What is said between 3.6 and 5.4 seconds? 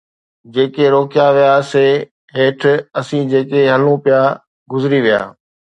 هلون پيا گذري ويا